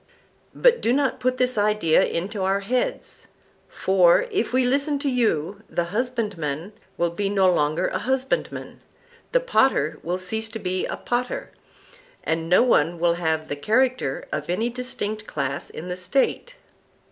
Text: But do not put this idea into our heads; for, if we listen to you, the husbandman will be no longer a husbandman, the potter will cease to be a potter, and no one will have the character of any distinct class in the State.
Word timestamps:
But 0.55 0.81
do 0.81 0.91
not 0.93 1.19
put 1.19 1.37
this 1.37 1.59
idea 1.59 2.03
into 2.03 2.41
our 2.41 2.61
heads; 2.61 3.27
for, 3.69 4.25
if 4.31 4.51
we 4.51 4.63
listen 4.63 4.97
to 4.97 5.07
you, 5.11 5.61
the 5.69 5.89
husbandman 5.93 6.73
will 6.97 7.11
be 7.11 7.29
no 7.29 7.47
longer 7.53 7.87
a 7.87 7.99
husbandman, 7.99 8.81
the 9.31 9.39
potter 9.39 9.99
will 10.01 10.17
cease 10.17 10.49
to 10.49 10.57
be 10.59 10.87
a 10.87 10.97
potter, 10.97 11.51
and 12.23 12.49
no 12.49 12.63
one 12.63 12.97
will 12.97 13.13
have 13.13 13.47
the 13.47 13.55
character 13.55 14.27
of 14.31 14.49
any 14.49 14.71
distinct 14.71 15.27
class 15.27 15.69
in 15.69 15.87
the 15.87 15.97
State. 15.97 16.55